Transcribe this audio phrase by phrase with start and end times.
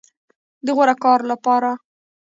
[0.65, 1.69] د غوره کار لپاره